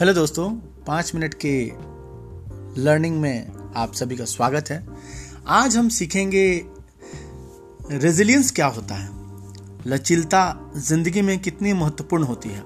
[0.00, 0.50] Hello दोस्तों,
[0.86, 1.72] पाँच minute के
[2.82, 4.88] लर्निंग में आप सभी का स्वागत है।
[5.46, 6.64] आज हम सीखेंगे
[7.90, 9.08] रेजिलियंस क्या होता है?
[9.86, 12.62] लचीलता ज़िंदगी में कितनी महत्वपूर्ण होती है?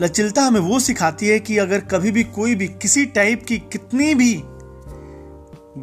[0.00, 4.14] लचीलता हमें वो सिखाती है कि अगर कभी भी कोई भी किसी टाइप की कितनी
[4.14, 4.42] भी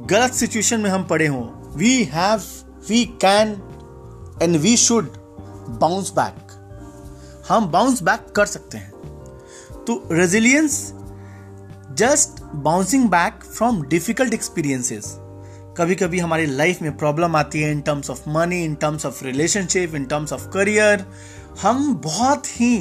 [0.07, 2.41] गलत सिचुएशन में हम पड़े हों we have
[2.89, 3.49] we can
[4.41, 5.13] and we should
[5.81, 6.47] bounce back
[7.49, 8.92] हम बाउंस बैक कर सकते हैं।
[9.87, 10.75] तो resilience
[11.97, 15.15] just bouncing back from difficult experiences
[15.77, 19.23] कभी कभी हमारी लाइफ में प्रॉब्लम आती है in terms of money in terms of
[19.25, 21.05] relationship in terms of career
[21.61, 22.77] हम बहुत ही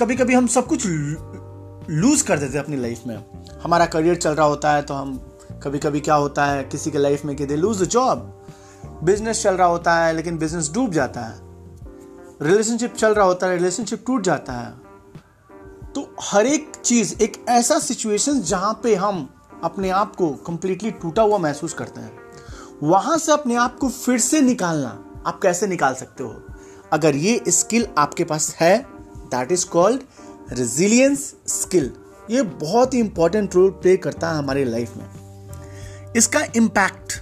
[0.00, 3.16] कभी कभी हम सब कुछ लूज कर देते हैं अपनी लाइफ में।
[3.62, 5.16] हमारा करियर चल रहा होता है तो हम
[5.62, 8.34] कभी कभी क्या होता है, किसी के लाइफ में कि they lose the job
[9.04, 11.38] business चल रहा होता है, लेकिन बिज़नेस डूब जाता है।
[12.42, 14.87] रिलेशनशिप चल रहा होता है रिलेशनशिप टूट जाता है।
[15.98, 21.22] तो हर एक चीज़, एक ऐसा सिचुएशन जहाँ पे हम अपने आप को कंप्लीटली टूटा
[21.22, 22.18] हुआ महसूस करते हैं।
[22.82, 26.42] वहाँ से अपने आप को फिर से निकालना आप कैसे निकाल सकते हो?
[26.92, 28.78] अगर ये स्किल आपके पास है
[29.16, 30.00] that is called
[30.52, 31.92] resilience skill
[32.30, 37.12] ये बहुत ही इंपॉर्टेंट रोल प्ले करता है हमारी लाइफ में। इसका इम्पैक्ट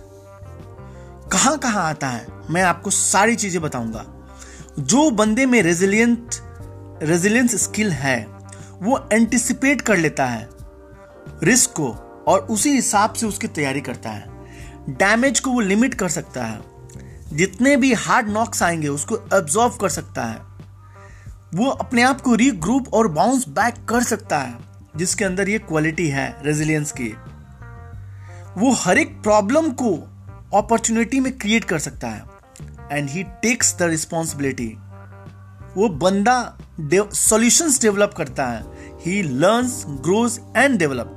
[1.33, 2.27] कहाँ कहाँ आता है?
[2.51, 4.07] मैं आपको सारी चीज़ें बताऊँगा।
[4.79, 6.35] जो बंदे में रेजिलियंट
[7.03, 8.36] रेजिलियंस स्किल है
[8.83, 10.49] वो एंटिसिपेट कर लेता है।
[11.43, 11.89] रिस्क को
[12.29, 14.27] और उसी हिसाब से उसकी तैयारी करता है।
[14.89, 16.61] डैमेज को वो लिमिट कर सकता है।
[17.33, 20.37] जितने भी हार्ड नॉक्स आएँगे, उसको एब्जॉर्व कर सकता है।
[21.55, 24.59] वो अपने आप को रीग्रुप और बाउंस बैक कर सकता है,
[24.97, 27.17] जिसके अंदर ये क्वालिटी है रेजिलियंस की।
[28.61, 29.97] वो हर एक प्रॉब्लम को
[30.55, 32.25] अपॉर्चुनिटी में क्रिएट कर सकता है।
[32.93, 34.77] And he takes the responsibility
[35.77, 36.37] वो बंदा
[37.15, 38.65] सॉल्यूशंस डेवलप करता है।
[39.00, 41.12] He learns grows and develop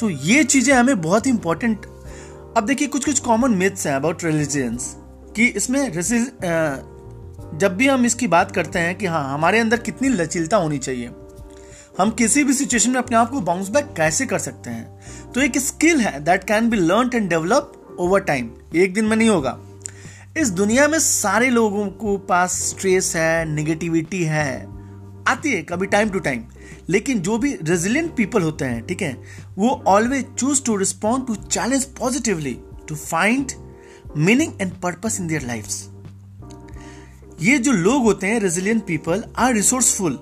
[0.00, 1.86] तो ये चीज़ें हमें बहुत इंपॉर्टेंट
[2.56, 4.94] अब देखिए कुछ कुछ कॉमन मिथ्स हैं अबाउट रिलीजियंस
[5.36, 5.90] कि इसमें
[7.52, 11.10] जब भी हम इसकी बात करते हैं कि हाँ हमारे अंदर कितनी लचीलता होनी चाहिए,
[11.98, 15.32] हम किसी भी सिचुएशन में अपने आप को बाउंस बैक कैसे कर सकते हैं?
[15.32, 19.16] तो एक स्किल है that can be learn and develop over time एक दिन में
[19.16, 19.58] नहीं होगा।
[20.38, 24.52] इस दुनिया में सारे लोगों को पास स्ट्रेस है निगेटिविटी है।
[25.28, 26.44] आती है कभी टाइम टू टाइम
[26.88, 29.12] लेकिन जो भी रेजिलियंट पीपल होते हैं, ठीक है,
[29.58, 32.56] वो always choose to respond to challenge positively
[32.88, 33.52] to find
[34.16, 35.66] meaning and purpose in their life
[37.40, 40.18] ये जो लोग होते हैं resilient people are resourceful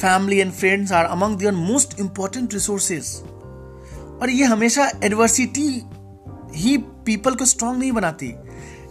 [0.00, 3.16] family and friends are among their most important resources
[4.22, 5.68] और ये हमेशा एडवर्सिटी
[6.54, 6.76] ही
[7.06, 8.34] पीपल को स्ट्रांग नहीं बनाती।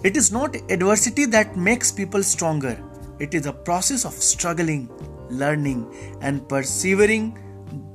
[0.03, 2.77] It is not adversity that makes people stronger.
[3.19, 4.89] It is a process of struggling,
[5.31, 5.87] learning,
[6.21, 7.35] and persevering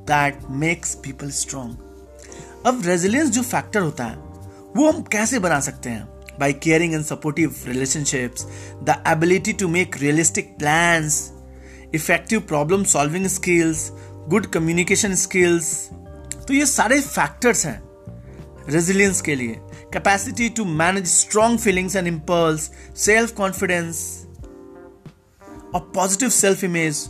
[0.06, 1.76] that makes people strong.
[2.66, 4.16] अब resilience जो factor होता है
[4.76, 6.08] वो हम कैसे बना सकते हैं
[6.40, 8.46] by caring and supportive relationships,
[8.84, 11.32] the ability to make realistic plans,
[11.92, 13.92] effective problem solving skills,
[14.28, 15.68] good communication skills.
[16.46, 17.80] तो ये सारे फैक्टर्स हैं
[18.68, 19.60] रेजिलियंस के लिए
[19.92, 22.68] capacity to manage strong feelings and impulse,
[23.06, 23.96] self confidence
[25.74, 27.06] और पॉजिटिव सेल्फ इमेज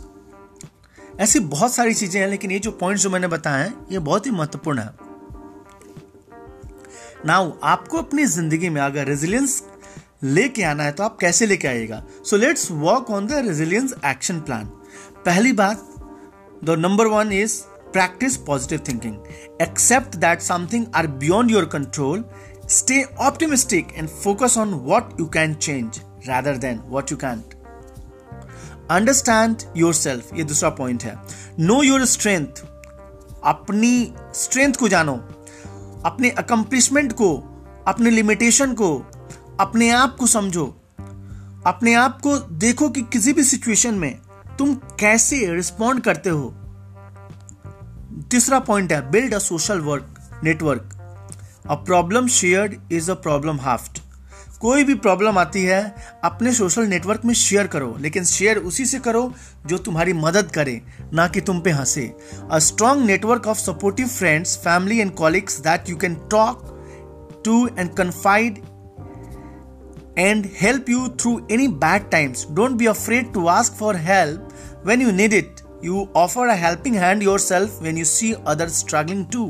[1.19, 4.25] ऐसी बहुत सारी चीज़ें हैं लेकिन ये जो पॉइंट्स जो मैंने बताए हैं ये बहुत
[4.25, 4.89] ही महत्वपूर्ण है।
[7.25, 9.63] नाउ आपको अपनी ज़िंदगी में अगर रेजिलियंस
[10.23, 12.03] लेके आना है तो आप कैसे लेके आइएगा?
[12.25, 14.65] So let's work on the resilience action plan
[15.25, 15.89] पहली बात
[16.63, 17.61] the number one is
[17.93, 19.15] practice positive thinking
[19.61, 22.23] accept that something are beyond your control.
[22.73, 25.97] Stay optimistic and focus on what you can change
[26.27, 27.53] rather than what you can't.
[28.91, 31.17] Understand your self ये दूसरा point है.
[31.59, 32.47] Know your strength
[33.43, 35.15] अपनी strength को जानो.
[36.05, 37.37] अपने accomplishment को,
[37.87, 39.05] अपने limitation को,
[39.59, 40.81] अपने आप को समझो.
[41.65, 44.19] अपने आप को देखो कि किसी भी सिचुएशन में
[44.59, 46.53] तुम कैसे रिस्पॉन्ड करते हो.
[48.31, 50.99] तीसरा पॉइंट है build a social work network
[51.65, 54.01] a problem shared is a problem halved
[54.61, 58.99] कोई भी प्रॉब्लम आती है, अपने सोशल नेटवर्क में शेयर करो, लेकिन शेयर उसी से
[58.99, 59.33] करो
[59.67, 60.81] जो तुम्हारी मदद करे,
[61.13, 62.05] ना कि तुम पे हंसे।
[62.51, 67.93] A strong network of supportive friends family and colleagues that you can talk to and
[67.95, 68.57] confide
[70.17, 75.01] and help you through any bad times don't be afraid to ask for help when
[75.01, 79.25] you need it you offer a helping hand your self when you see other struggling
[79.33, 79.49] to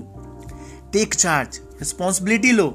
[0.94, 2.71] take charge responsibility low.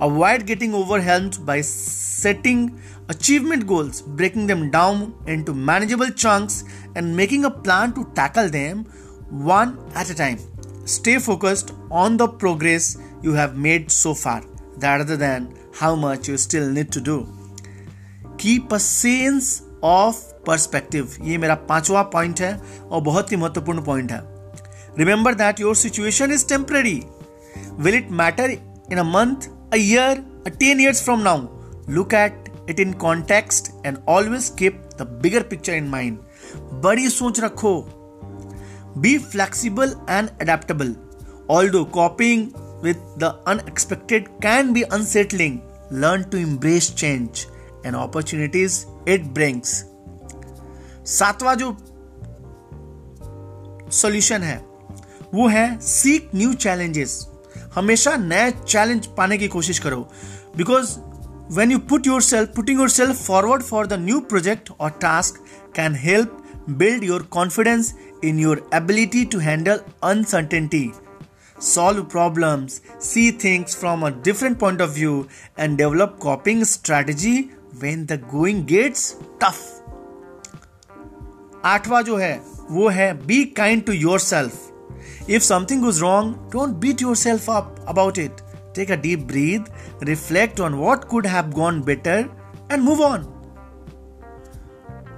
[0.00, 2.60] Avoid getting overwhelmed by setting
[3.08, 6.64] achievement goals, breaking them down into manageable chunks,
[6.96, 8.84] and making a plan to tackle them
[9.30, 10.38] one at a time.
[10.84, 14.42] Stay focused on the progress you have made so far
[14.78, 17.18] rather than how much you still need to do.
[18.38, 21.06] Keep a sense of perspective.
[21.22, 22.52] ये मेरा पांचवा point है
[22.90, 24.20] और बहुत ही महत्वपूर्ण point है
[24.98, 27.02] remember that your situation is temporary
[27.79, 28.49] Will it matter
[28.91, 31.47] in a month a year a ten years from now
[31.89, 36.17] look at it in context and always keep the bigger picture in mind
[36.83, 37.73] बड़ी सोच रखो
[38.97, 40.95] be flexible and adaptable
[41.49, 42.47] although coping
[42.83, 45.61] with the unexpected can be unsettling.
[45.91, 47.47] Learn to embrace change
[47.83, 49.71] and opportunities it brings.
[51.07, 51.77] सातवां जो
[53.91, 54.57] solution है,
[55.33, 57.27] वो है seek new challenges
[57.75, 60.09] हमेशा नया चैलेंज पाने की कोशिश करो।
[60.57, 60.97] Because
[61.57, 65.43] when you put your self putting your self forward for the new project और task
[65.75, 67.93] can help build your confidence
[68.23, 70.91] in your ability to handle uncertainty
[71.61, 72.65] solve problem
[73.01, 75.25] see things from a different point of view
[75.59, 77.39] and develop coping strategy
[77.81, 79.73] when the going gets tough
[81.65, 82.41] आठवा जो है,
[82.71, 84.53] वो है be kind to your self
[85.28, 88.40] If something goes wrong don't beat yourself up about it
[88.76, 92.28] take a deep breath reflect on what could have gone better
[92.72, 93.26] and move on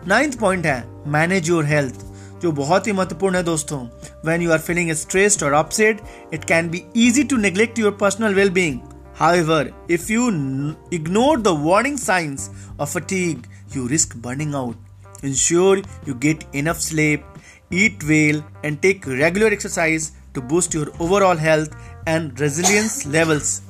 [0.08, 0.82] ninth point है
[1.12, 2.04] manage your health
[2.42, 3.84] जो बहुत ही महत्वपूर्ण है दोस्तों
[4.26, 6.00] when you are feeling stressed और upset
[6.34, 8.80] it can be easy to neglect your personal well being
[9.16, 14.76] However, if you ignore the warning signs of fatigue, you risk burning out.
[15.22, 17.22] Ensure you get enough sleep,
[17.70, 21.76] eat well, and take regular exercise to boost your overall health
[22.06, 23.62] and resilience levels.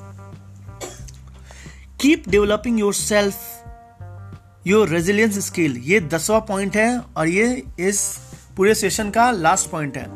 [1.99, 3.37] Keep developing yourself,
[4.65, 5.77] your resilience skill.
[5.91, 7.47] ये दसवा point है और ये
[7.89, 8.03] इस
[8.57, 10.09] पूरे session का last point है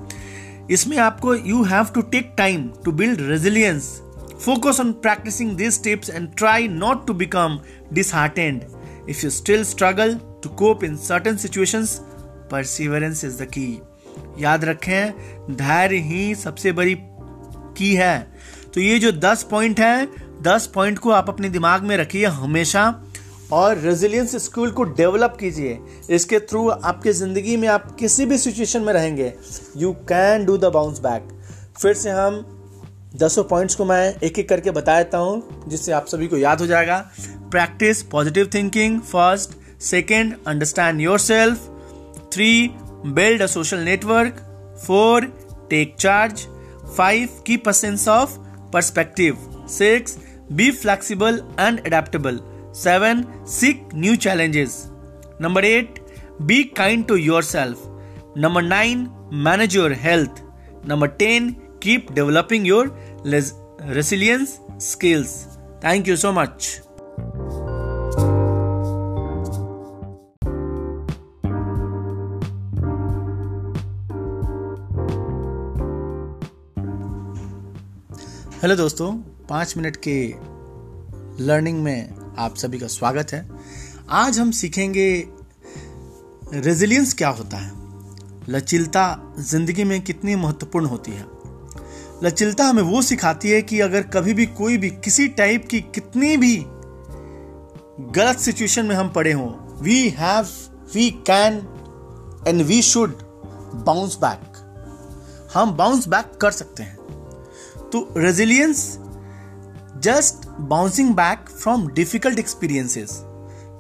[0.71, 3.89] इसमें आपको you have to take time to build resilience
[4.39, 7.61] focus on practicing these tips and try not to become
[7.93, 8.67] disheartened
[9.07, 12.01] if you still struggle to cope in certain situations
[12.54, 13.72] perseverance is the key.
[14.40, 15.14] याद रखें,
[15.52, 16.96] धैर्य ही सबसे बड़ी
[17.78, 18.20] key है।
[18.74, 20.08] तो ये जो दस पॉइंट है,
[20.42, 22.84] दस पॉइंट को आप अपने दिमाग में रखिए हमेशा
[23.54, 25.78] और रेजिलियंस स्किल को डेवलप कीजिए।
[26.10, 29.34] इसके थ्रू आपके ज़िंदगी में आप किसी भी सिचुएशन में रहेंगे
[29.78, 31.28] you can do the bounce back
[31.82, 32.46] फिर से हम
[33.16, 36.62] दसों पॉइंट्स को मैं एक एक करके बता देता हूँ, जिससे आप सभी को याद
[36.62, 36.98] हो जाएगा।
[37.52, 39.52] Practice positive thinking first
[39.84, 41.70] second understand your self
[42.34, 42.52] three
[43.18, 44.42] build a social network.
[44.86, 45.28] 4
[45.70, 46.48] take charge.
[46.96, 48.38] 5 keep a sense of
[48.72, 49.38] perspective.
[49.68, 50.18] 6
[50.56, 52.40] be flexible and adaptable.
[52.72, 54.90] 7 seek new challenges.
[55.40, 56.00] Number 8
[56.46, 57.88] be kind to yourself.
[58.36, 60.42] Number 9 manage your health.
[60.84, 62.86] Number 10 keep developing your
[64.00, 65.58] resilience skills.
[65.82, 66.80] Thank you so much
[78.64, 79.14] hello दोस्तों,
[79.50, 80.36] पाँच minute के
[81.44, 83.50] learning में आप सभी का स्वागत है।
[84.10, 85.28] आज हम सीखेंगे
[86.54, 87.72] रेजिलियंस क्या होता है?
[88.50, 91.26] लचिलता ज़िंदगी में कितनी महत्वपूर्ण होती है?
[92.24, 96.38] लचिलता हमें वो सिखाती है कि अगर कभी भी कोई भी किसी टाइप की कितनी
[96.38, 96.64] भी
[98.12, 100.48] गलत सिचुएशन में हम पड़े हों we have
[100.94, 101.54] we can
[102.48, 103.18] and we should
[103.76, 104.54] bounce back
[105.54, 106.93] हम बाउंस बैक कर सकते हैं।
[107.94, 108.80] तो resilience
[110.04, 113.10] just bouncing back from difficult experiences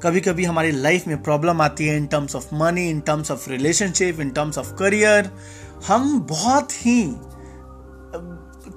[0.03, 3.49] कभी कभी हमारी लाइफ में प्रॉब्लम आती है in terms of money in terms of
[3.49, 5.29] relationship in terms of career
[5.87, 7.03] हम बहुत ही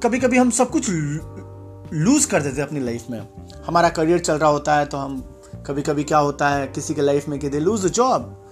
[0.03, 3.21] कभी कभी हम सब कुछ लूज कर देते हैं अपनी लाइफ में।
[3.67, 5.21] हमारा करियर चल रहा होता है तो हम
[5.67, 8.49] कभी कभी क्या होता है, किसी के लाइफ में कि दे लूज जॉब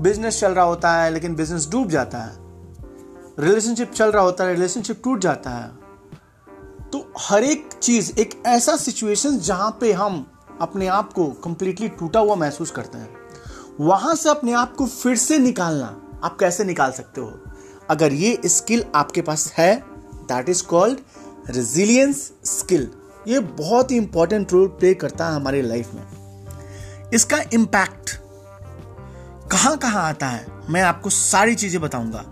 [0.00, 2.32] बिज़नेस चल रहा होता है, लेकिन बिज़नेस डूब जाता है।
[3.40, 5.79] रिलेशनशिप चल रहा होता है रिलेशनशिप टूट जाता है।
[6.92, 10.26] तो हर एक चीज़, एक ऐसा सिचुएशन जहाँ पे हम
[10.60, 13.16] अपने आप को कंप्लीटली टूटा हुआ महसूस करते हैं।
[13.80, 17.40] वहाँ से अपने आप को फिर से निकालना आप कैसे निकाल सकते हो?
[17.90, 19.74] अगर ये स्किल आपके पास है
[20.14, 20.98] that is called
[21.50, 22.90] resilience skill
[23.28, 28.10] ये बहुत ही इंपॉर्टेंट रोल प्ले करता है हमारी लाइफ में। इसका इंपैक्ट
[29.52, 30.46] कहाँ कहाँ आता है?
[30.70, 32.24] मैं आपको सारी चीज़ें बताऊँगा।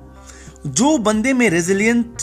[0.67, 2.23] जो बंदे में रेजिलियंट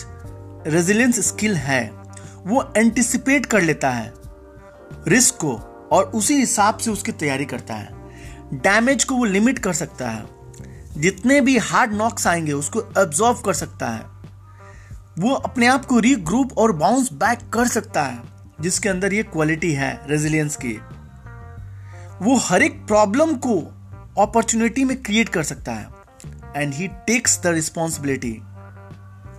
[0.68, 2.05] रेजिलियंस स्किल है
[2.48, 4.14] वो एंटिसिपेट कर लेता है।
[5.08, 5.56] रिस्क को
[5.92, 7.90] और उसी हिसाब से उसकी तैयारी करता है।
[8.54, 10.26] डैमेज को वो लिमिट कर सकता है।
[10.98, 14.06] जितने भी हार्ड नॉक्स आएँगे, उसको एब्जॉर्व कर सकता है।
[15.20, 18.22] वो अपने आप को रीग्रुप और बाउंस बैक कर सकता है,
[18.62, 20.74] जिसके अंदर ये क्वालिटी है रेजिलियंस की।
[22.26, 23.60] वो हर एक प्रॉब्लम को
[24.22, 25.88] अपॉर्चुनिटी में क्रिएट कर सकता है।
[26.56, 28.42] And he takes the responsibility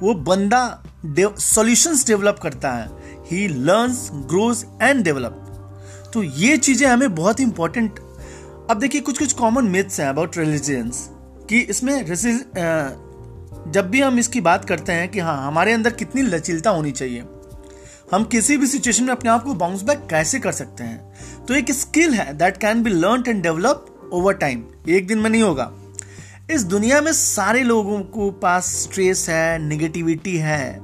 [0.03, 0.63] वो बंदा
[1.07, 2.89] सॉल्यूशंस डेवलप करता है।
[3.31, 5.43] He learns grows and develop
[6.15, 7.99] तो ये चीज़ें हमें बहुत इंपॉर्टेंट
[8.71, 11.09] अब देखिए कुछ कुछ कॉमन मिथ्स हैं अबाउट रिलीजियंस
[11.49, 12.05] कि इसमें
[13.67, 17.25] जब भी हम इसकी बात करते हैं कि हाँ हमारे अंदर कितनी लचीलता होनी चाहिए,
[18.13, 21.45] हम किसी भी सिचुएशन में अपने आप को बाउंस बैक कैसे कर सकते हैं?
[21.47, 25.31] तो एक स्किल है that can be learn and develop over time एक दिन में
[25.31, 25.71] नहीं होगा।
[26.49, 30.77] इस दुनिया में सारे लोगों को पास स्ट्रेस है निगेटिविटी है,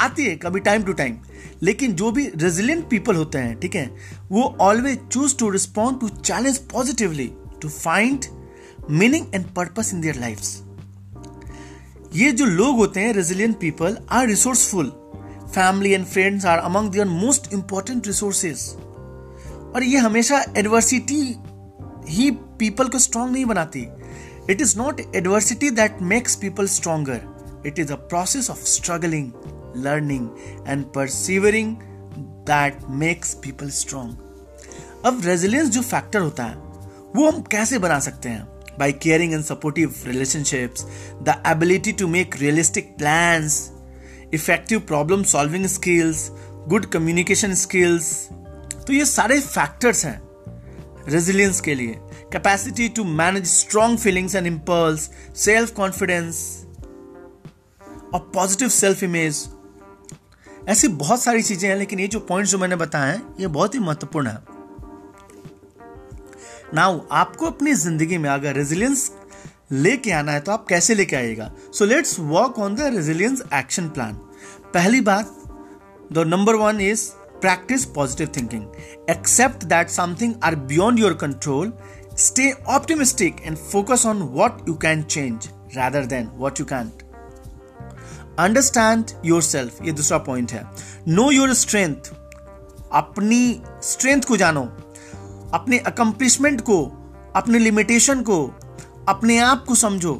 [0.00, 1.18] आती है कभी टाइम टू टाइम
[1.62, 3.86] लेकिन जो भी रेजिलियंट पीपल होते हैं, ठीक है,
[4.30, 7.30] वो always choose to respond to challenge positively
[7.62, 8.24] to find
[8.90, 10.40] meaning and purpose in their life
[12.14, 14.90] ये जो लोग होते हैं resilient people are resourceful
[15.54, 21.20] family and friends are among their most important resources और ये हमेशा एडवर्सिटी
[22.08, 23.86] ही पीपल को स्ट्रांग नहीं बनाती।
[24.50, 29.30] It is not adversity that makes people stronger it is a process of struggling
[29.76, 30.28] learning
[30.68, 31.76] and persevering
[32.48, 36.54] that makes people strong अब resilience जो factor होता है,
[37.16, 38.44] वो हम कैसे बना सकते हैं?
[38.78, 40.84] By caring and supportive relationships
[41.22, 43.48] the ability to make realistic plan
[44.34, 46.28] effective problem solving skills
[46.68, 48.12] good communication skills
[48.86, 50.20] तो ये सारे फैक्टर्स हैं
[51.08, 51.98] रेजिलियंस के लिए।
[52.32, 56.38] Capacity to manage strong feelings and impulse self confidence
[58.14, 59.44] और पॉजिटिव सेल्फ इमेज
[60.68, 63.74] ऐसी बहुत सारी चीज़ें हैं, लेकिन ये जो पॉइंट्स जो मैंने बताए हैं, ये बहुत
[63.74, 64.38] ही महत्वपूर्ण है।
[66.74, 69.10] नाउ आपको अपनी ज़िंदगी में अगर रेजिलियंस
[69.72, 71.50] लेके आना है तो आप कैसे लेके आइएगा?
[71.72, 74.12] So let's work on the resilience action plan
[74.74, 75.32] पहली बात
[76.12, 77.08] the number one is
[77.40, 81.72] practice positive thinking accept that something are beyond your control
[82.18, 87.02] stay optimistic and focus on what you can change rather than what you can't
[88.38, 90.64] understand your self ये दूसरा point है.
[91.08, 91.96] Know your strength
[92.92, 94.64] अपनी strength को जानो.
[95.54, 96.84] अपने accomplishment को,
[97.36, 98.46] अपने limitation को,
[99.08, 100.14] अपने आप को समझो.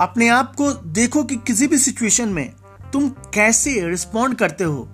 [0.00, 2.52] अपने आप को देखो कि किसी भी सिचुएशन में
[2.92, 4.88] तुम कैसे रिस्पॉन्ड करते हो.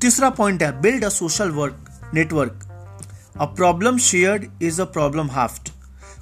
[0.00, 2.67] तीसरा पॉइंट है build a social work network
[3.40, 5.72] a problem shared is a problem halved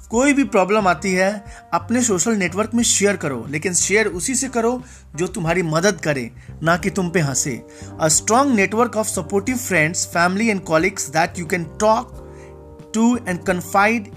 [0.09, 1.31] कोई भी प्रॉब्लम आती है,
[1.73, 4.81] अपने सोशल नेटवर्क में शेयर करो, लेकिन शेयर उसी से करो
[5.15, 6.29] जो तुम्हारी मदद करे,
[6.63, 7.55] ना कि तुम पे हंसे।
[8.01, 12.13] A strong network of supportive friends family and colleagues that you can talk
[12.95, 14.07] to and confide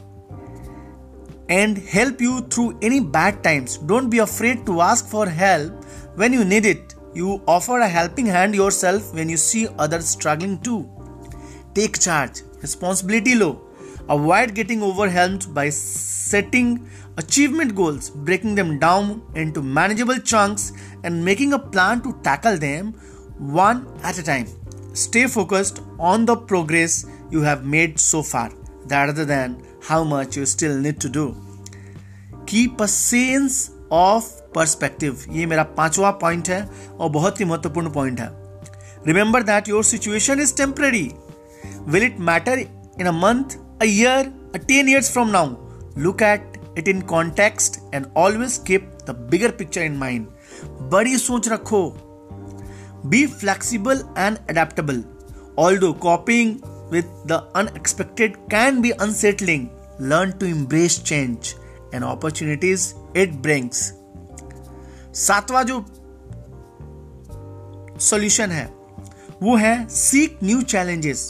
[1.50, 6.34] and help you through any bad times don't be afraid to ask for help when
[6.34, 10.56] you need it you offer a helping hand your self when you see other struggling
[10.64, 10.80] to
[11.74, 13.61] take charge responsibility low.
[14.09, 21.53] Avoid getting overwhelmed by setting achievement goals, breaking them down into manageable chunks, and making
[21.53, 22.93] a plan to tackle them
[23.37, 24.47] one at a time.
[24.93, 28.51] Stay focused on the progress you have made so far
[28.87, 31.35] rather than how much you still need to do.
[32.45, 35.27] Keep a sense of perspective.
[35.29, 38.29] ये मेरा पांचवा point है और बहुत ही महत्वपूर्ण point है
[39.07, 41.13] Remember that your situation is temporary.
[41.87, 42.57] Will it matter
[42.97, 45.57] in a month, a year, a 10 years from now.
[45.95, 50.27] Look at it in context and always keep the bigger picture in mind.
[50.91, 51.83] बड़ी सोच रखो
[53.09, 55.03] Be flexible and adaptable.
[55.57, 56.55] Although coping
[56.89, 61.55] with the unexpected can be unsettling, learn to embrace change
[61.93, 63.91] and opportunities it brings.
[65.15, 65.85] सातवां जो
[68.01, 68.65] solution है
[69.43, 71.21] वो है seek new challenges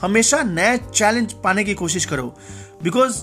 [0.00, 2.34] हमेशा नए चैलेंज पाने की कोशिश करो।
[2.82, 3.22] Because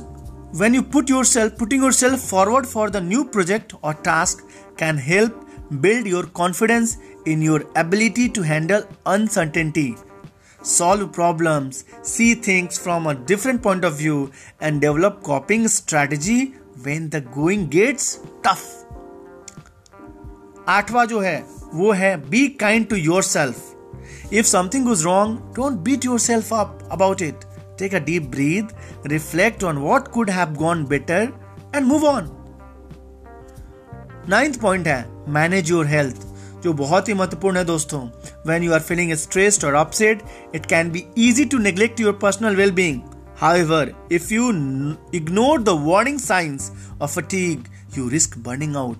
[0.60, 4.48] when you put your self putting your self forward for the new project और task
[4.80, 5.42] can help
[5.74, 9.94] build your confidence in your ability to handle uncertainty
[10.66, 11.70] solve problem
[12.06, 14.30] see things from a different point of view
[14.62, 16.42] and develop coping strategy
[16.86, 18.82] when the going gets tough
[20.68, 21.38] आठवा जो है,
[21.74, 23.75] वो है be kind to your self
[24.31, 27.47] if something goes wrong, don't beat yourself up about it.
[27.83, 28.75] Take a deep breath,
[29.15, 31.23] reflect on what could have gone better,
[31.75, 32.37] and move on.
[34.29, 34.99] Ninth point है
[35.33, 36.27] manage your health
[36.65, 38.01] जो बहुत ही महत्वपूर्ण है दोस्तों
[38.47, 40.23] when you are feeling stressed और upset
[40.55, 43.01] it can be easy to neglect your personal well being
[43.41, 46.65] However, if you n- ignore the warning signs
[47.01, 48.99] of fatigue, you risk burning out.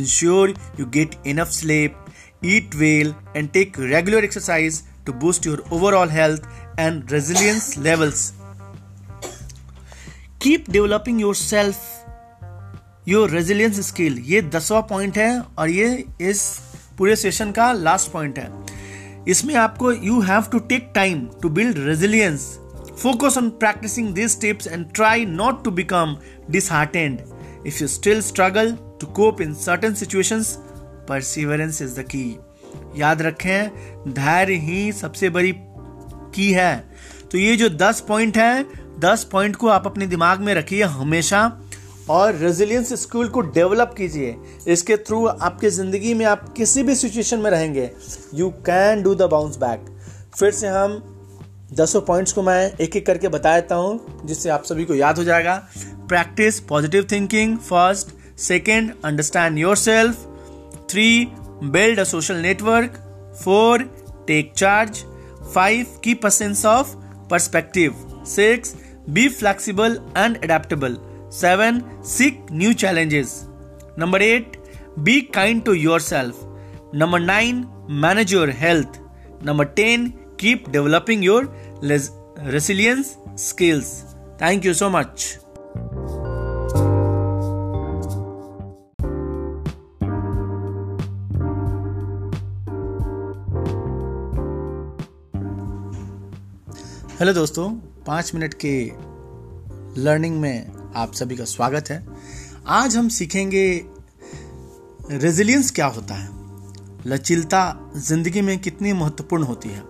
[0.00, 1.96] Ensure you get enough sleep,
[2.44, 6.46] eat well, and take regular exercise to boost your overall health
[6.78, 8.32] and resilience levels.
[10.40, 11.82] Keep developing yourself,
[13.06, 14.18] your resilience skill.
[14.32, 16.42] ये दसवा point है और ये इस
[16.98, 18.50] पूरे session का last point है
[19.28, 22.48] इसमें आपको you have to take time to build resilience
[23.00, 26.18] Focus on practicing these tips and try not to become
[26.50, 27.22] disheartened.
[27.64, 30.58] If you still struggle to cope in certain situations,
[31.07, 32.31] perseverance is the key.
[32.97, 33.69] याद रखें,
[34.13, 35.53] धैर्य ही सबसे बड़ी
[36.35, 36.77] key है।
[37.31, 38.65] तो ये जो 10 पॉइंट है
[38.99, 41.41] 10 पॉइंट को आप अपने दिमाग में रखिए हमेशा
[42.09, 44.35] और रेजिलियंस स्किल को डेवलप कीजिए।
[44.67, 47.89] इसके थ्रू आपके ज़िंदगी में आप किसी भी सिचुएशन में रहेंगे
[48.33, 49.85] you can do the bounce back
[50.39, 51.01] फिर से हम
[51.73, 55.17] दसों पॉइंट्स को मैं एक एक करके बता देता हूँ, जिससे आप सभी को याद
[55.17, 55.55] हो जाएगा।
[56.09, 58.07] Practice positive thinking first
[58.39, 60.27] second understand your self
[60.87, 61.31] 3.
[61.71, 62.99] Build a social network.
[63.33, 63.79] 4.
[64.27, 65.05] Take charge.
[65.53, 66.01] 5.
[66.01, 66.95] Keep a sense of
[67.29, 67.93] perspective.
[68.23, 68.75] 6.
[69.13, 70.97] Be flexible and adaptable.
[71.29, 72.03] 7.
[72.03, 73.47] Seek new challenges.
[73.97, 74.57] Number 8.
[75.03, 76.45] Be kind to yourself.
[76.93, 77.67] Number 9.
[77.87, 78.99] Manage your health.
[79.41, 80.13] Number 10.
[80.37, 81.49] Keep developing your
[82.43, 84.15] resilience skills.
[84.37, 85.37] Thank you so much.
[97.19, 97.69] Hello दोस्तों,
[98.07, 98.91] पाँच minute के
[100.01, 102.07] learning में आप सभी का स्वागत है।
[102.67, 103.85] आज हम सीखेंगे
[105.11, 106.29] रेजिलियंस क्या होता है?
[107.07, 109.83] लचीलता ज़िंदगी में कितनी महत्वपूर्ण होती है?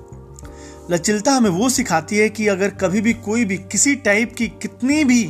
[0.91, 5.03] लचिलता हमें वो सिखाती है कि अगर कभी भी कोई भी, किसी टाइप की कितनी
[5.03, 5.23] भी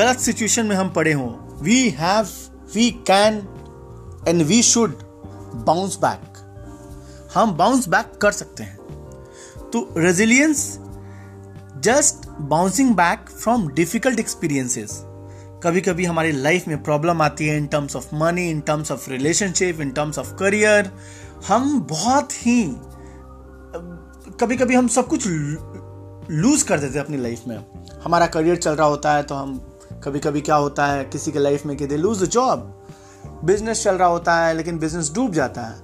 [0.00, 2.28] गलत सिचुएशन में हम पड़े हों we have
[2.74, 3.42] we can
[4.28, 4.98] and we should
[5.66, 8.77] bounce back हम बाउंस बैक कर सकते हैं।
[9.72, 10.60] तो resilience
[11.84, 15.00] just bouncing back from difficult experiences
[15.64, 19.08] कभी कभी हमारी लाइफ में प्रॉब्लम आती है in terms of money in terms of
[19.10, 20.90] relationship in terms of career
[21.48, 22.62] हम बहुत ही
[24.40, 27.56] कभी कभी हम सब कुछ लूज कर देते हैं अपनी लाइफ में।
[28.04, 29.56] हमारा करियर चल रहा होता है तो हम
[30.04, 32.74] कभी कभी क्या होता है, किसी के लाइफ में कि they lose the job
[33.44, 35.80] business चल रहा होता है लेकिन बिज़नेस डूब जाता है।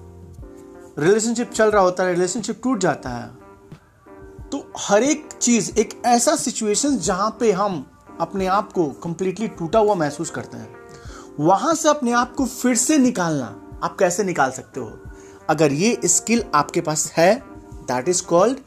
[0.98, 3.43] रिलेशनशिप चल रहा होता है रिलेशनशिप टूट जाता है।
[4.54, 7.90] तो हर एक चीज़, एक ऐसा सिचुएशन जहाँ पे हम
[8.20, 10.76] अपने आप को कंप्लीटली टूटा हुआ महसूस करते हैं।
[11.40, 13.46] वहाँ से अपने आप को फिर से निकालना
[13.82, 14.98] आप कैसे निकाल सकते हो?
[15.48, 17.34] अगर ये स्किल आपके पास है
[17.74, 18.58] that is called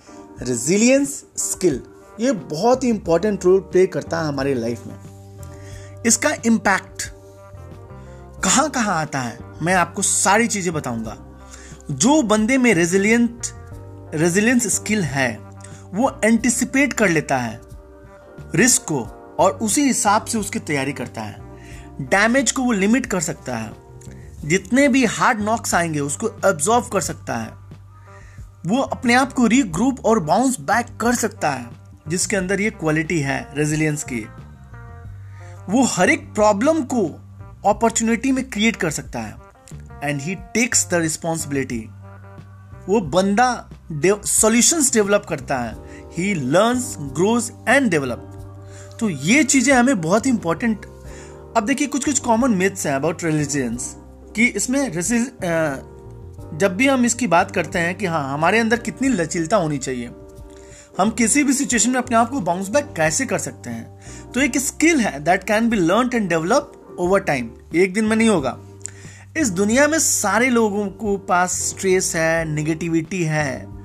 [0.42, 1.82] resilience skill
[2.20, 7.04] ये बहुत ही इंपॉर्टेंट रोल प्ले करता है हमारी लाइफ में। इसका इम्पैक्ट
[8.44, 9.40] कहाँ कहाँ आता है?
[9.62, 11.18] मैं आपको सारी चीज़ें बताऊँगा।
[11.92, 13.42] जो बंदे में रेजिलियंट
[14.16, 15.47] रेजिलियंस स्किल है
[15.94, 17.62] वो एंटिसिपेट कर लेता है।
[18.56, 19.00] रिस्क को
[19.40, 21.38] और उसी हिसाब से उसकी तैयारी करता है।
[22.02, 23.72] डैमेज को वो लिमिट कर सकता है।
[24.46, 27.54] जितने भी हार्ड नॉक्स आएँगे, उसको एब्जॉर्व कर सकता है।
[28.66, 31.68] वो अपने आप को रीग्रुप और बाउंस बैक कर सकता है,
[32.08, 34.28] जिसके अंदर ये क्वालिटी है रेजिलियंस की।
[35.70, 37.24] वो हर एक प्रॉब्लम को
[37.66, 39.36] अपॉर्चुनिटी में क्रिएट कर सकता है।
[40.04, 41.90] And he takes the responsibility
[42.90, 45.76] वो बंदा सॉल्यूशंस डेवलप करता है।
[46.18, 48.24] He learns grows and develop
[49.00, 50.86] तो ये चीज़ें हमें बहुत इंपॉर्टेंट
[51.58, 53.96] अब देखिए कुछ कुछ कॉमन मिथ्स हैं अबाउट रिलीजियंस
[54.36, 54.92] कि इसमें
[56.54, 60.10] जब भी हम इसकी बात करते हैं कि हाँ हमारे अंदर कितनी लचीलता होनी चाहिए,
[61.00, 64.32] हम किसी भी सिचुएशन में अपने आप को बाउंस बैक कैसे कर सकते हैं?
[64.32, 68.16] तो एक स्किल है that can be learn and develop over time एक दिन में
[68.16, 68.58] नहीं होगा।
[69.38, 73.77] इस दुनिया में सारे लोगों को पास स्ट्रेस है निगेटिविटी है।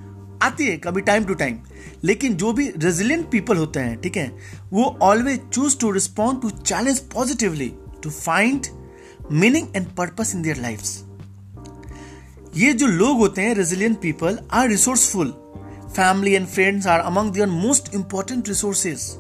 [0.43, 1.59] आती है कभी टाइम टू टाइम
[2.05, 4.27] लेकिन जो भी रेजिलियंट पीपल होते हैं, ठीक है,
[4.73, 8.67] वो always choose to respond to challenge positively to find
[9.33, 11.03] meaning and purpose in their lifes
[12.57, 15.31] ये जो लोग होते हैं resilient people are resourceful
[15.97, 19.11] family and friends are among their most important resources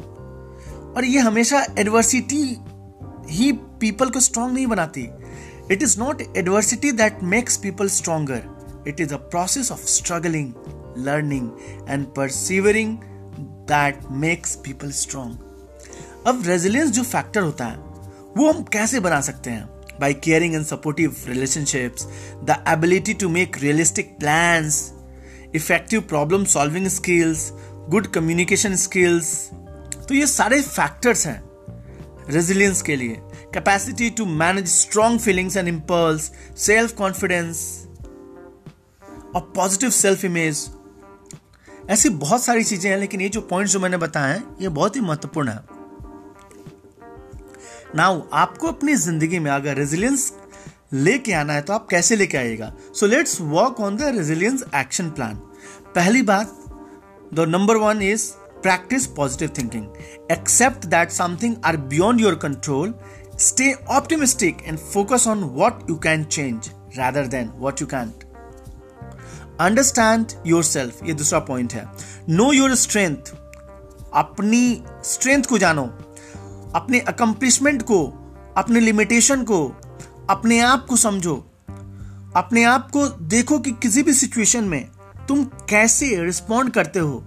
[0.96, 2.42] और ये हमेशा एडवर्सिटी
[3.30, 5.08] ही पीपल को स्ट्रांग नहीं बनाती।
[5.70, 10.52] It is not adversity that makes people stronger it is a process of struggling
[10.98, 11.50] learning
[11.88, 12.96] and persevering
[13.68, 15.36] that makes people strong
[16.26, 17.76] अब resilience जो factor होता है
[18.36, 19.64] वो हम कैसे बना सकते हैं?
[20.00, 22.04] By caring and supportive relationships,
[22.44, 24.74] the ability to make realistic plans,
[25.56, 27.50] effective problem solving skills
[27.88, 29.50] good communication skills
[30.08, 31.42] तो ये सारे फैक्टर्स हैं
[32.30, 33.16] रेजिलियंस के लिए.
[33.54, 37.86] Capacity to manage strong feelings and impulse self confidence
[39.34, 40.66] और पॉजिटिव सेल्फ इमेज
[41.90, 44.96] ऐसी बहुत सारी चीज़ें हैं, लेकिन ये जो पॉइंट्स जो मैंने बताए हैं, ये बहुत
[44.96, 45.60] ही महत्वपूर्ण है।
[47.96, 50.32] नाउ आपको अपनी ज़िंदगी में अगर रेजिलियंस
[50.94, 52.72] लेके आना है तो आप कैसे लेके आइएगा?
[52.94, 55.34] So let's work on the resilience action plan
[55.94, 56.58] पहली बात
[57.34, 58.30] the number one is
[58.62, 59.86] practice positive thinking
[60.32, 62.94] accept that something are beyond your control
[63.40, 68.24] stay optimistic and focus on what you can change rather than what you can't
[69.60, 70.32] understand
[70.64, 71.86] yourself ये दूसरा point है.
[72.28, 73.16] Know your strength
[74.14, 75.84] अपनी strength को जानो.
[76.74, 78.04] अपने accomplishment को,
[78.56, 79.66] अपने limitation को,
[80.30, 81.34] अपने आप को समझो.
[82.36, 84.88] अपने आप को देखो कि किसी भी सिचुएशन में
[85.28, 87.24] तुम कैसे रिस्पॉन्ड करते हो.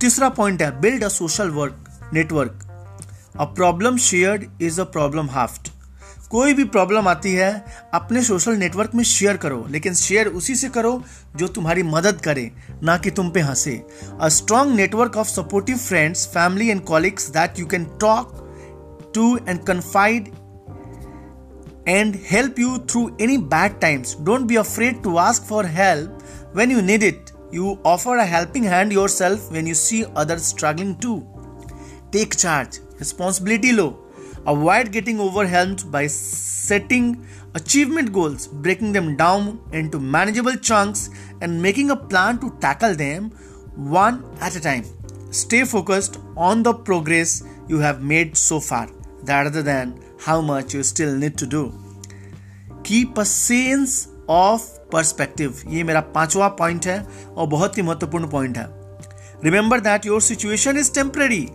[0.00, 2.58] तीसरा पॉइंट है build a social work network
[3.40, 5.72] a problem shared is a problem halved
[6.32, 7.64] कोई भी प्रॉब्लम आती है,
[7.94, 11.02] अपने सोशल नेटवर्क में शेयर करो, लेकिन शेयर उसी से करो
[11.36, 12.50] जो तुम्हारी मदद करे,
[12.82, 13.74] ना कि तुम पे हंसे।
[14.20, 18.38] A strong network of supportive friends family and colleagues that you can talk
[19.14, 20.28] to and confide
[21.88, 26.70] and help you through any bad times don't be afraid to ask for help when
[26.72, 31.18] you need it you offer a helping hand yourself when you see other struggling to
[32.12, 34.01] take charge responsibility low
[34.45, 41.09] Avoid getting overwhelmed by setting achievement goals, breaking them down into manageable chunks,
[41.41, 43.31] and making a plan to tackle them
[43.75, 44.85] one at a time.
[45.31, 48.87] Stay focused on the progress you have made so far
[49.23, 51.73] rather than how much you still need to do.
[52.83, 55.63] Keep a sense of perspective.
[55.67, 56.99] ये मेरा पांचवा point है
[57.37, 58.67] और बहुत ही महत्वपूर्ण point है
[59.43, 61.47] remember that your situation is temporary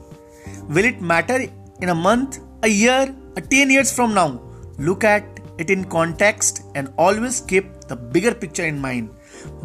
[0.70, 4.41] will it matter in a month A year, a 10 years from now,
[4.77, 5.23] look at
[5.57, 9.09] it in context and always keep the bigger picture in mind.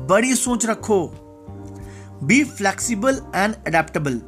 [0.09, 1.01] बड़ी सोच रखो
[2.27, 4.21] Be flexible and adaptable.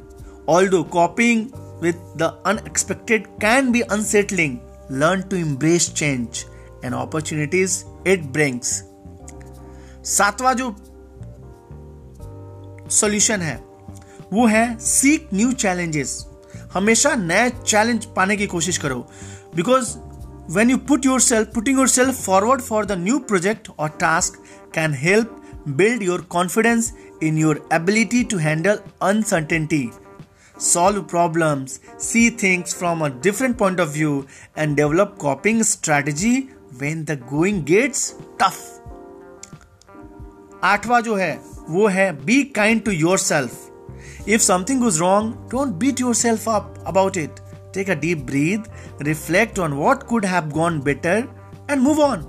[0.47, 1.51] Although coping
[1.81, 6.45] with the unexpected can be unsettling, learn to embrace change
[6.83, 8.73] and opportunities it brings.
[10.05, 10.75] सातवां जो
[12.91, 13.55] solution है
[14.33, 16.11] वो है seek new challenges
[16.75, 19.07] हमेशा नया चैलेंज पाने की कोशिश करो।
[19.55, 19.95] Because
[20.55, 24.39] when you put yourself putting yourself forward for the new project और task
[24.75, 29.89] can help build your confidence in your ability to handle uncertainty
[30.61, 31.65] solve problem
[31.99, 34.23] see things from a different point of view
[34.57, 36.37] and develop coping strategy
[36.79, 38.81] when the going gets tough
[40.63, 41.33] आठवा जो है,
[41.69, 43.64] वो है be kind to yourself
[44.26, 47.40] if something goes wrong, don't beat yourself up about it.
[47.72, 48.68] Take a deep breath,
[49.00, 51.16] reflect on what could have gone better,
[51.68, 52.26] and move on.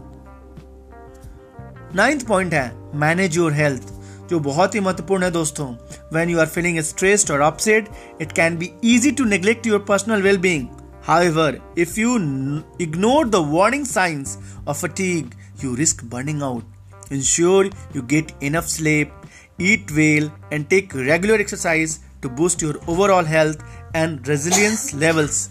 [1.96, 3.92] Ninth point है manage your health
[4.30, 5.68] जो बहुत ही महत्वपूर्ण है दोस्तों
[6.14, 7.90] when you are feeling stressed और upset
[8.22, 10.68] it can be easy to neglect your personal well being
[11.06, 16.64] However, if you ignore the warning signs of fatigue, you risk burning out.
[17.10, 19.12] Ensure you get enough sleep,
[19.59, 23.63] eat well, and take regular exercise to boost your overall health
[23.95, 25.49] and resilience levels.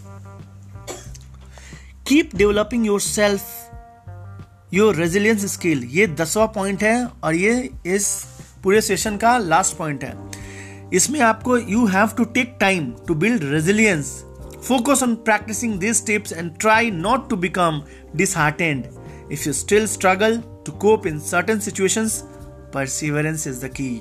[2.05, 3.53] Keep developing yourself
[4.73, 7.51] your resilience skill ये दसवा point है और ये
[7.85, 8.07] इस
[8.63, 10.13] पूरे session का last point है।
[10.93, 14.09] इसमें आपको you have to take time to build resilience
[14.67, 17.81] focus on practicing this tips and try not to become
[18.15, 18.85] disheartened
[19.31, 22.23] if you still struggle to cope in certain situations
[22.75, 23.93] perseverance is the key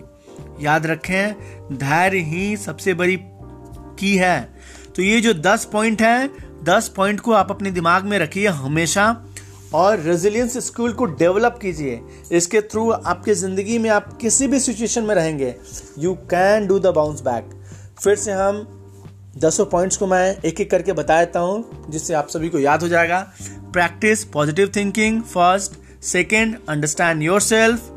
[0.61, 1.35] याद रखें,
[1.73, 3.19] धैर्य ही सबसे बड़ी
[3.99, 4.41] key है।
[4.97, 6.31] तो ये जो दस पॉइंट है,
[6.65, 9.05] दस पॉइंट को आप अपने दिमाग में रखिए हमेशा
[9.75, 12.01] और रेजिलियंस स्किल को डेवलप कीजिए।
[12.33, 15.55] इसके थ्रू आपके ज़िंदगी में आप किसी भी सिचुएशन में रहेंगे
[15.99, 17.51] you can do the bounce back
[18.03, 18.67] फिर से हम
[19.39, 22.83] दसों पॉइंट्स को मैं एक एक करके बता देता हूँ, जिससे आप सभी को याद
[22.83, 23.21] हो जाएगा।
[23.73, 25.73] Practice positive thinking first
[26.05, 27.91] second understand yourself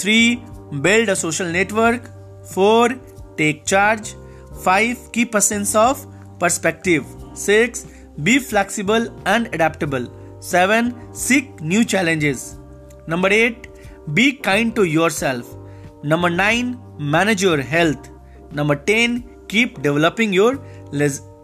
[0.00, 0.42] Three,
[0.80, 2.10] build a social network.
[2.54, 2.88] Four,
[3.36, 4.14] take charge.
[4.62, 6.06] Five, keep a sense of
[6.38, 7.04] perspective.
[7.34, 7.86] Six,
[8.22, 10.06] be flexible and adaptable.
[10.40, 12.58] Seven, seek new challenges.
[13.06, 13.68] Number eight,
[14.14, 15.56] be kind to yourself.
[16.02, 18.08] Number nine, manage your health.
[18.52, 20.58] Number 10, keep developing your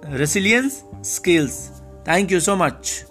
[0.09, 1.83] resilience skills.
[2.05, 3.05] Thank you so much.